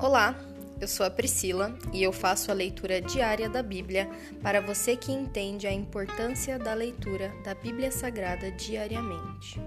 [0.00, 0.32] Olá,
[0.80, 4.08] eu sou a Priscila e eu faço a leitura diária da Bíblia
[4.40, 9.60] para você que entende a importância da leitura da Bíblia Sagrada diariamente.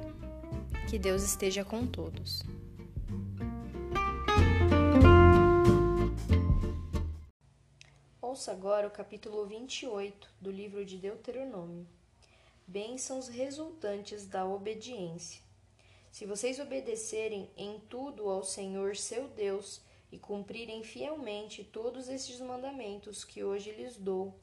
[0.90, 2.44] Que Deus esteja com todos.
[8.22, 11.86] Ouça agora o capítulo 28 do livro de Deuteronômio.
[12.66, 15.42] Bênçãos resultantes da obediência.
[16.10, 23.24] Se vocês obedecerem em tudo ao Senhor seu Deus e cumprirem fielmente todos estes mandamentos
[23.24, 24.34] que hoje lhes dou,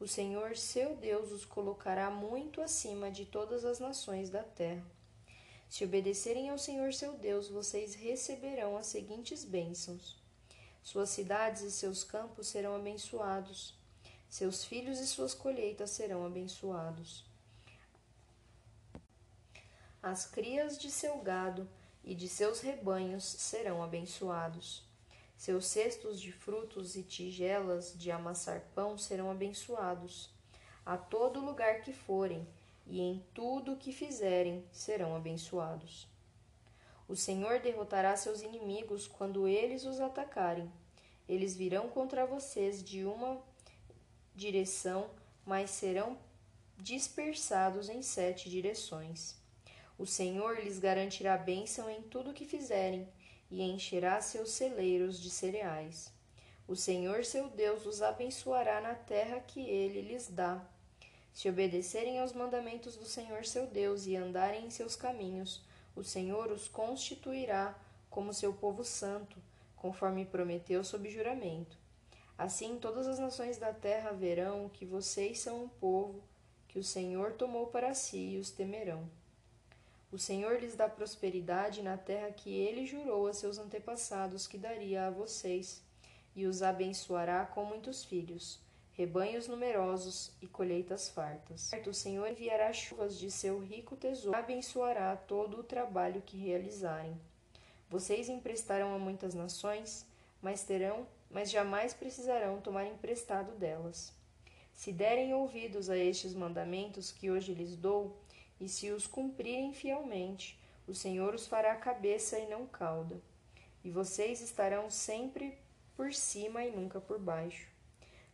[0.00, 4.84] o Senhor seu Deus os colocará muito acima de todas as nações da terra.
[5.68, 10.16] Se obedecerem ao Senhor seu Deus, vocês receberão as seguintes bênçãos:
[10.82, 13.74] suas cidades e seus campos serão abençoados,
[14.28, 17.24] seus filhos e suas colheitas serão abençoados.
[20.02, 21.68] As crias de seu gado
[22.02, 24.89] e de seus rebanhos serão abençoados.
[25.40, 30.28] Seus cestos de frutos e tigelas de amassar pão serão abençoados.
[30.84, 32.46] A todo lugar que forem
[32.86, 36.06] e em tudo o que fizerem serão abençoados.
[37.08, 40.70] O Senhor derrotará seus inimigos quando eles os atacarem.
[41.26, 43.42] Eles virão contra vocês de uma
[44.34, 45.08] direção,
[45.46, 46.18] mas serão
[46.76, 49.36] dispersados em sete direções.
[49.96, 53.08] O Senhor lhes garantirá bênção em tudo o que fizerem
[53.50, 56.12] e encherá seus celeiros de cereais.
[56.68, 60.64] O Senhor seu Deus os abençoará na terra que ele lhes dá.
[61.32, 65.62] Se obedecerem aos mandamentos do Senhor seu Deus e andarem em seus caminhos,
[65.96, 67.76] o Senhor os constituirá
[68.08, 69.36] como seu povo santo,
[69.76, 71.76] conforme prometeu sob juramento.
[72.36, 76.22] Assim todas as nações da terra verão que vocês são um povo
[76.68, 79.10] que o Senhor tomou para si e os temerão.
[80.12, 85.06] O Senhor lhes dá prosperidade na terra que ele jurou a seus antepassados que daria
[85.06, 85.82] a vocês,
[86.34, 88.58] e os abençoará com muitos filhos,
[88.92, 91.70] rebanhos numerosos e colheitas fartas.
[91.86, 97.16] O Senhor enviará chuvas de seu rico tesouro, e abençoará todo o trabalho que realizarem.
[97.88, 100.04] Vocês emprestarão a muitas nações,
[100.42, 104.12] mas terão, mas jamais precisarão tomar emprestado delas.
[104.72, 108.16] Se derem ouvidos a estes mandamentos que hoje lhes dou,
[108.60, 113.20] e se os cumprirem fielmente, o Senhor os fará cabeça e não cauda,
[113.82, 115.56] e vocês estarão sempre
[115.96, 117.68] por cima e nunca por baixo.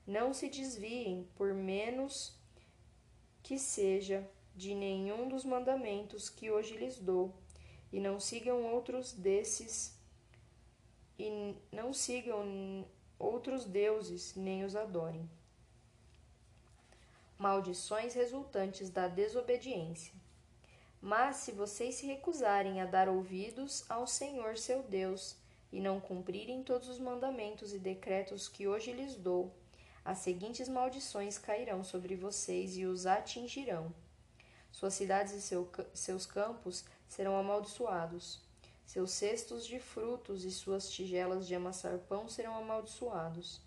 [0.06, 2.36] Não se desviem, por menos
[3.42, 7.32] que seja, de nenhum dos mandamentos que hoje lhes dou,
[7.92, 9.96] e não sigam outros desses,
[11.18, 12.84] e não sigam
[13.18, 15.28] outros deuses, nem os adorem
[17.38, 20.14] maldições resultantes da desobediência.
[21.00, 25.36] Mas se vocês se recusarem a dar ouvidos ao Senhor seu Deus
[25.70, 29.52] e não cumprirem todos os mandamentos e decretos que hoje lhes dou,
[30.04, 33.92] as seguintes maldições cairão sobre vocês e os atingirão.
[34.70, 38.40] Suas cidades e seu, seus campos serão amaldiçoados.
[38.84, 43.60] Seus cestos de frutos e suas tigelas de amassar pão serão amaldiçoados.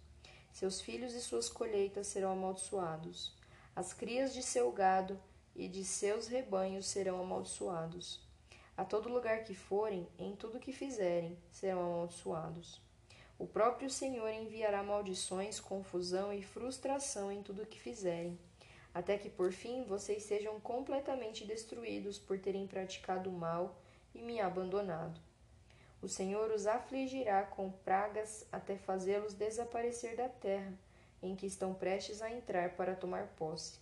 [0.54, 3.39] Seus filhos e suas colheitas serão amaldiçoados.
[3.80, 5.18] As crias de seu gado
[5.56, 8.20] e de seus rebanhos serão amaldiçoados.
[8.76, 12.82] A todo lugar que forem, em tudo que fizerem, serão amaldiçoados.
[13.38, 18.38] O próprio Senhor enviará maldições, confusão e frustração em tudo que fizerem,
[18.94, 23.78] até que por fim vocês sejam completamente destruídos por terem praticado o mal
[24.14, 25.22] e me abandonado.
[26.02, 30.78] O Senhor os afligirá com pragas até fazê-los desaparecer da terra
[31.22, 33.80] em que estão prestes a entrar para tomar posse.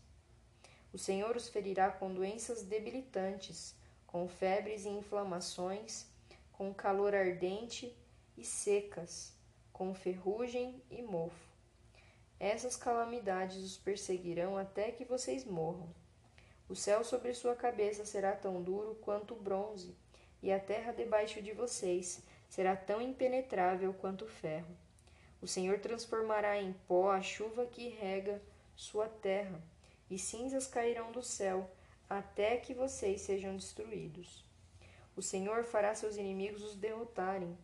[0.94, 3.76] O Senhor os ferirá com doenças debilitantes,
[4.06, 6.08] com febres e inflamações,
[6.52, 7.96] com calor ardente
[8.38, 9.34] e secas,
[9.72, 11.48] com ferrugem e mofo.
[12.40, 15.90] Essas calamidades os perseguirão até que vocês morram.
[16.70, 19.96] O céu sobre sua cabeça será tão duro quanto o bronze,
[20.42, 24.76] e a terra debaixo de vocês será tão impenetrável quanto o ferro.
[25.40, 28.42] O Senhor transformará em pó a chuva que rega
[28.76, 29.62] sua terra,
[30.10, 31.70] e cinzas cairão do céu,
[32.10, 34.44] até que vocês sejam destruídos.
[35.16, 37.56] O Senhor fará seus inimigos os derrotarem.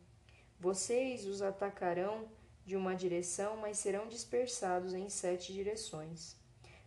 [0.59, 2.27] Vocês os atacarão
[2.65, 6.35] de uma direção, mas serão dispersados em sete direções.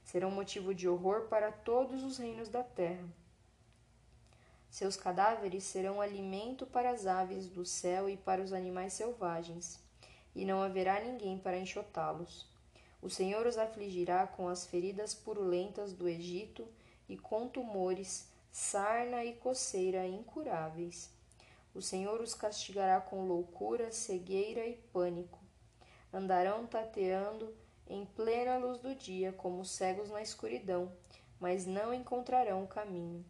[0.05, 3.07] Serão motivo de horror para todos os reinos da terra.
[4.71, 9.85] Seus cadáveres serão alimento para as aves do céu e para os animais selvagens
[10.37, 12.47] e não haverá ninguém para enxotá-los.
[13.01, 16.69] O Senhor os afligirá com as feridas purulentas do Egito
[17.09, 21.11] e com tumores, sarna e coceira incuráveis.
[21.75, 25.39] O Senhor os castigará com loucura, cegueira e pânico.
[26.13, 27.57] Andarão tateando
[27.89, 30.93] em plena luz do dia, como cegos na escuridão,
[31.41, 33.25] mas não encontrarão o caminho.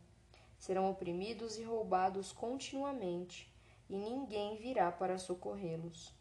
[0.59, 3.49] Serão oprimidos e roubados continuamente,
[3.89, 6.13] e ninguém virá para socorrê-los.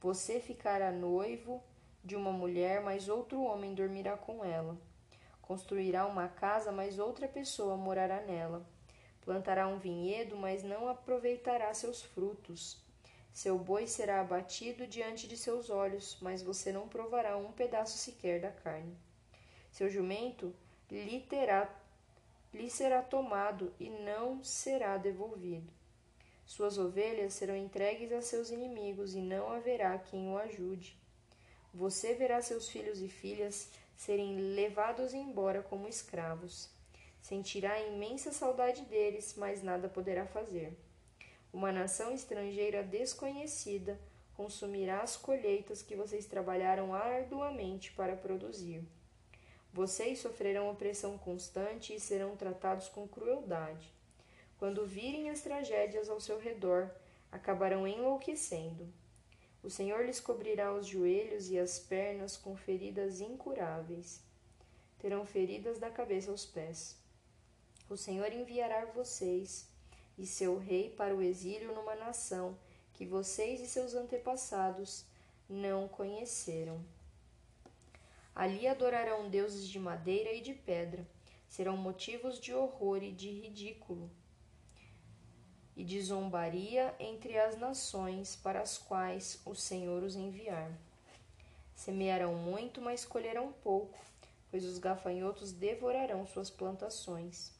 [0.00, 1.62] Você ficará noivo
[2.04, 4.76] de uma mulher, mas outro homem dormirá com ela.
[5.42, 8.64] Construirá uma casa, mas outra pessoa morará nela.
[9.22, 12.80] Plantará um vinhedo, mas não aproveitará seus frutos.
[13.32, 18.40] Seu boi será abatido diante de seus olhos, mas você não provará um pedaço sequer
[18.40, 18.96] da carne.
[19.70, 20.54] Seu jumento
[20.90, 21.68] lhe, terá,
[22.52, 25.77] lhe será tomado e não será devolvido.
[26.48, 30.98] Suas ovelhas serão entregues a seus inimigos e não haverá quem o ajude.
[31.74, 36.70] Você verá seus filhos e filhas serem levados embora como escravos.
[37.20, 40.72] Sentirá imensa saudade deles, mas nada poderá fazer.
[41.52, 44.00] Uma nação estrangeira desconhecida
[44.34, 48.82] consumirá as colheitas que vocês trabalharam arduamente para produzir.
[49.70, 53.97] Vocês sofrerão opressão constante e serão tratados com crueldade.
[54.58, 56.90] Quando virem as tragédias ao seu redor,
[57.30, 58.92] acabarão enlouquecendo.
[59.62, 64.20] O Senhor lhes cobrirá os joelhos e as pernas com feridas incuráveis.
[64.98, 66.96] Terão feridas da cabeça aos pés.
[67.88, 69.68] O Senhor enviará vocês
[70.18, 72.58] e seu rei para o exílio numa nação
[72.94, 75.04] que vocês e seus antepassados
[75.48, 76.84] não conheceram.
[78.34, 81.06] Ali adorarão deuses de madeira e de pedra,
[81.48, 84.10] serão motivos de horror e de ridículo
[85.78, 90.72] e de zombaria entre as nações para as quais o Senhor os enviar.
[91.76, 93.96] Semearão muito, mas colherão pouco,
[94.50, 97.52] pois os gafanhotos devorarão suas plantações.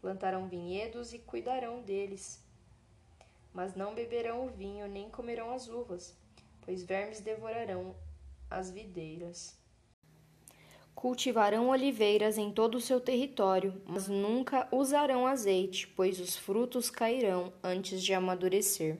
[0.00, 2.42] Plantarão vinhedos e cuidarão deles,
[3.54, 6.16] mas não beberão o vinho nem comerão as uvas,
[6.62, 7.94] pois vermes devorarão
[8.50, 9.59] as videiras.
[11.00, 17.54] Cultivarão oliveiras em todo o seu território, mas nunca usarão azeite, pois os frutos cairão
[17.62, 18.98] antes de amadurecer.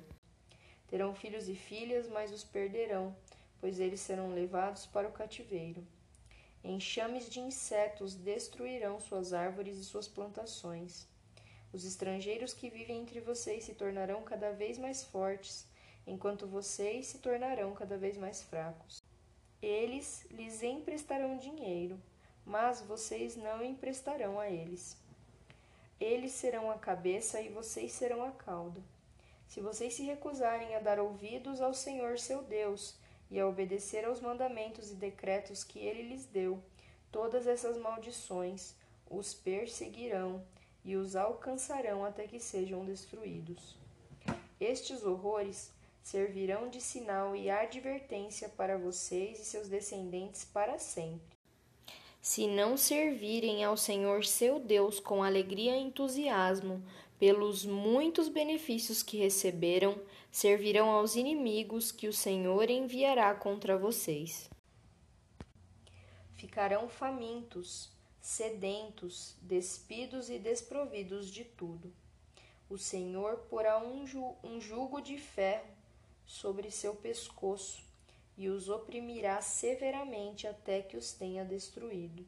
[0.88, 3.14] Terão filhos e filhas, mas os perderão,
[3.60, 5.86] pois eles serão levados para o cativeiro.
[6.64, 11.06] Enxames de insetos destruirão suas árvores e suas plantações.
[11.70, 15.68] Os estrangeiros que vivem entre vocês se tornarão cada vez mais fortes,
[16.06, 18.99] enquanto vocês se tornarão cada vez mais fracos.
[19.62, 22.00] Eles lhes emprestarão dinheiro,
[22.46, 24.96] mas vocês não emprestarão a eles.
[26.00, 28.80] Eles serão a cabeça e vocês serão a cauda.
[29.46, 32.96] Se vocês se recusarem a dar ouvidos ao Senhor seu Deus
[33.30, 36.62] e a obedecer aos mandamentos e decretos que ele lhes deu,
[37.12, 38.74] todas essas maldições
[39.10, 40.42] os perseguirão
[40.84, 43.76] e os alcançarão até que sejam destruídos.
[44.58, 45.70] Estes horrores
[46.02, 51.38] servirão de sinal e advertência para vocês e seus descendentes para sempre.
[52.20, 56.84] Se não servirem ao Senhor seu Deus com alegria e entusiasmo,
[57.18, 60.00] pelos muitos benefícios que receberam,
[60.30, 64.50] servirão aos inimigos que o Senhor enviará contra vocês.
[66.34, 71.92] Ficarão famintos, sedentos, despidos e desprovidos de tudo.
[72.68, 75.79] O Senhor porá um, ju um jugo de ferro
[76.30, 77.82] sobre seu pescoço
[78.36, 82.24] e os oprimirá severamente até que os tenha destruído.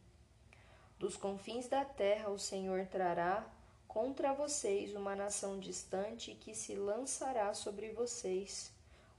[0.99, 3.49] Dos confins da terra o Senhor trará
[3.87, 8.73] contra vocês uma nação distante que se lançará sobre vocês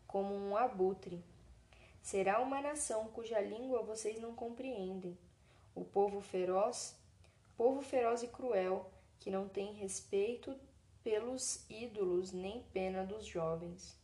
[0.06, 1.24] como um abutre.
[2.02, 5.18] Será uma nação cuja língua vocês não compreendem.
[5.74, 6.94] O povo feroz,
[7.56, 10.54] povo feroz e cruel, que não tem respeito
[11.02, 14.03] pelos ídolos nem pena dos jovens.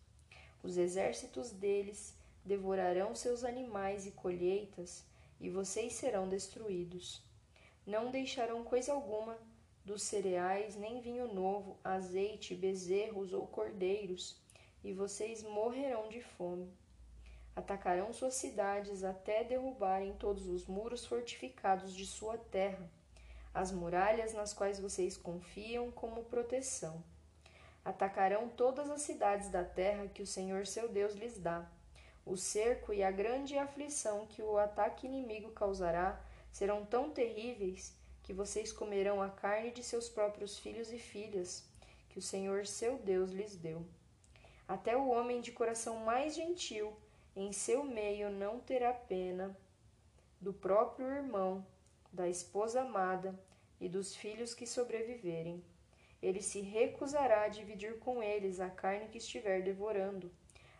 [0.62, 5.06] Os exércitos deles devorarão seus animais e colheitas,
[5.40, 7.24] e vocês serão destruídos.
[7.86, 9.38] Não deixarão coisa alguma
[9.86, 14.40] dos cereais, nem vinho novo, azeite, bezerros ou cordeiros,
[14.84, 16.72] e vocês morrerão de fome.
[17.56, 22.90] Atacarão suas cidades até derrubarem todos os muros fortificados de sua terra,
[23.54, 27.04] as muralhas nas quais vocês confiam como proteção.
[27.90, 31.68] Atacarão todas as cidades da terra que o Senhor seu Deus lhes dá.
[32.24, 38.32] O cerco e a grande aflição que o ataque inimigo causará serão tão terríveis que
[38.32, 41.68] vocês comerão a carne de seus próprios filhos e filhas,
[42.10, 43.84] que o Senhor seu Deus lhes deu.
[44.68, 46.96] Até o homem de coração mais gentil
[47.36, 49.58] em seu meio não terá pena
[50.40, 51.66] do próprio irmão,
[52.14, 53.34] da esposa amada
[53.82, 55.64] e dos filhos que sobreviverem.
[56.22, 60.32] Ele se recusará a dividir com eles a carne que estiver devorando,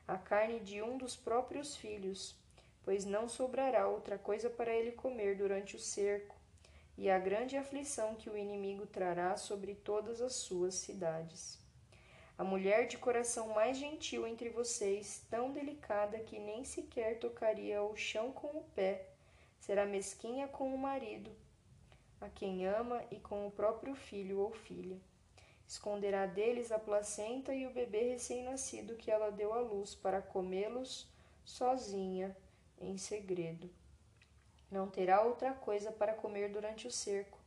[0.08, 2.36] a carne de um dos próprios filhos,
[2.84, 6.36] pois não sobrará outra coisa para ele comer durante o cerco,
[6.98, 11.58] e a grande aflição que o inimigo trará sobre todas as suas cidades.
[12.38, 17.96] A mulher de coração mais gentil entre vocês, tão delicada que nem sequer tocaria o
[17.96, 19.08] chão com o pé,
[19.60, 21.32] será mesquinha com o marido,
[22.20, 24.98] a quem ama e com o próprio filho ou filha.
[25.70, 31.08] Esconderá deles a placenta e o bebê recém-nascido que ela deu à luz para comê-los
[31.46, 32.36] sozinha,
[32.82, 33.70] em segredo.
[34.72, 37.38] Não terá outra coisa para comer durante o cerco,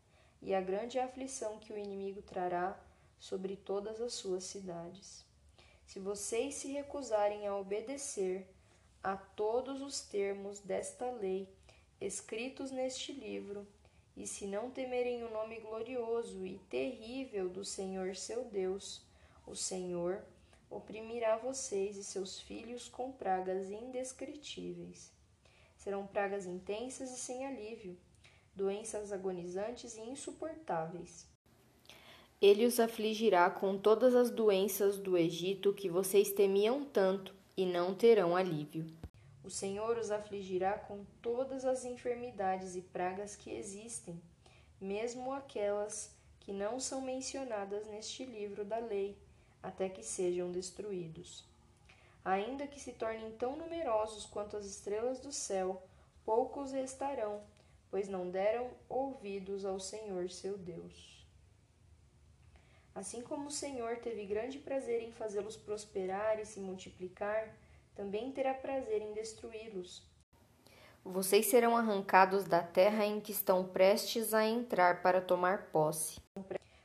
[0.40, 2.78] e a grande aflição que o inimigo trará
[3.18, 5.24] sobre todas as suas cidades.
[5.84, 8.46] Se vocês se recusarem a obedecer
[9.02, 11.48] a todos os termos desta lei
[12.00, 13.66] escritos neste livro,
[14.16, 19.02] e se não temerem o nome glorioso e terrível do Senhor seu Deus,
[19.46, 20.22] o Senhor
[20.70, 25.12] oprimirá vocês e seus filhos com pragas indescritíveis.
[25.76, 27.96] Serão pragas intensas e sem alívio,
[28.54, 31.26] doenças agonizantes e insuportáveis.
[32.40, 37.94] Ele os afligirá com todas as doenças do Egito que vocês temiam tanto e não
[37.94, 38.86] terão alívio.
[39.44, 44.20] O Senhor os afligirá com todas as enfermidades e pragas que existem,
[44.80, 49.16] mesmo aquelas que não são mencionadas neste livro da lei,
[49.62, 51.44] até que sejam destruídos.
[52.24, 55.82] Ainda que se tornem tão numerosos quanto as estrelas do céu,
[56.24, 57.42] poucos restarão,
[57.90, 61.26] pois não deram ouvidos ao Senhor seu Deus.
[62.94, 67.56] Assim como o Senhor teve grande prazer em fazê-los prosperar e se multiplicar,
[67.94, 70.02] também terá prazer em destruí-los.
[71.04, 76.20] Vocês serão arrancados da terra em que estão prestes a entrar para tomar posse.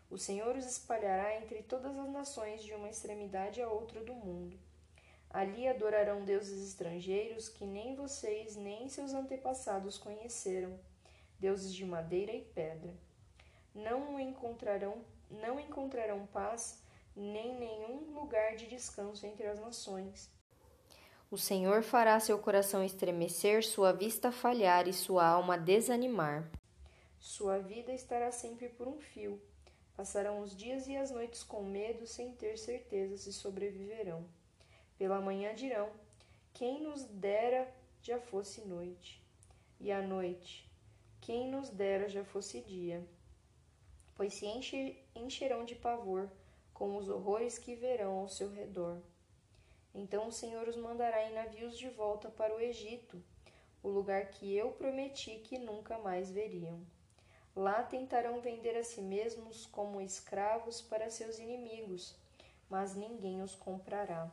[0.10, 4.58] O Senhor os espalhará entre todas as nações de uma extremidade a outra do mundo.
[5.30, 10.80] Ali adorarão deuses estrangeiros que nem vocês nem seus antepassados conheceram,
[11.40, 12.94] deuses de madeira e pedra.
[13.76, 16.82] Não encontrarão, não encontrarão paz
[17.16, 20.37] nem nenhum lugar de descanso entre as nações.
[21.30, 26.50] O Senhor fará seu coração estremecer, sua vista falhar e sua alma desanimar.
[27.20, 29.42] Sua vida estará sempre por um fio.
[29.94, 34.26] Passarão os dias e as noites com medo, sem ter certeza se sobreviverão.
[34.98, 35.90] Pela manhã dirão:
[36.54, 37.68] Quem nos dera
[38.02, 39.22] já fosse noite.
[39.82, 40.72] E à noite:
[41.20, 43.06] Quem nos dera já fosse dia.
[44.16, 44.46] Pois se
[45.14, 46.32] encherão de pavor
[46.74, 49.02] com os horrores que verão ao seu redor.
[49.94, 53.22] Então o Senhor os mandará em navios de volta para o Egito,
[53.82, 56.80] o lugar que eu prometi que nunca mais veriam.
[57.56, 62.16] Lá tentarão vender a si mesmos como escravos para seus inimigos,
[62.70, 64.32] mas ninguém os comprará.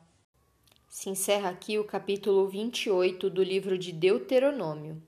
[0.89, 5.03] Se encerra aqui o capítulo 28 do livro de Deuteronômio.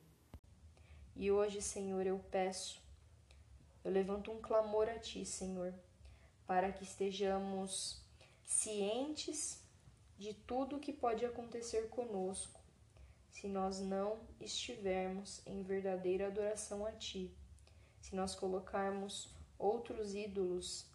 [1.15, 2.83] E hoje, Senhor, eu peço,
[3.85, 5.73] eu levanto um clamor a Ti, Senhor,
[6.47, 8.03] para que estejamos
[8.45, 9.63] cientes
[10.19, 12.61] de tudo o que pode acontecer conosco
[13.37, 17.31] se nós não estivermos em verdadeira adoração a Ti,
[18.01, 20.87] se nós colocarmos outros ídolos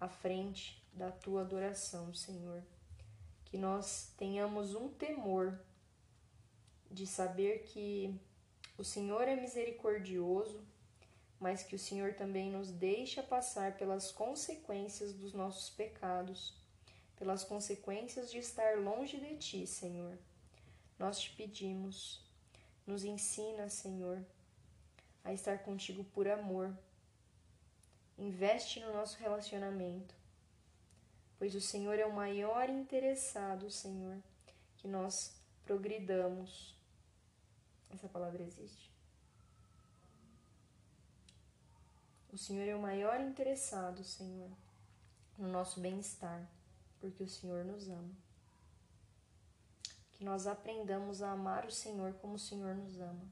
[0.00, 2.62] à frente da Tua adoração, Senhor.
[3.44, 5.60] Que nós tenhamos um temor
[6.90, 8.18] de saber que
[8.78, 10.64] o Senhor é misericordioso,
[11.38, 16.59] mas que o Senhor também nos deixa passar pelas consequências dos nossos pecados
[17.20, 20.18] pelas consequências de estar longe de ti, Senhor.
[20.98, 22.24] Nós te pedimos,
[22.86, 24.24] nos ensina, Senhor,
[25.22, 26.74] a estar contigo por amor.
[28.16, 30.14] Investe no nosso relacionamento,
[31.38, 34.16] pois o Senhor é o maior interessado, Senhor,
[34.78, 36.74] que nós progridamos.
[37.90, 38.90] Essa palavra existe.
[42.32, 44.50] O Senhor é o maior interessado, Senhor,
[45.36, 46.48] no nosso bem-estar
[47.00, 48.14] porque o Senhor nos ama.
[50.12, 53.26] Que nós aprendamos a amar o Senhor como o Senhor nos ama.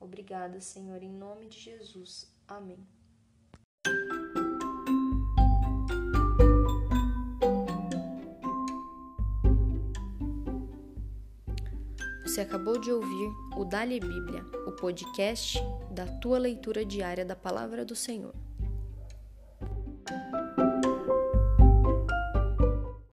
[0.00, 2.32] Obrigada, Senhor, em nome de Jesus.
[2.46, 2.86] Amém.
[12.24, 15.58] Você acabou de ouvir o Dali Bíblia, o podcast
[15.90, 18.32] da tua leitura diária da palavra do Senhor.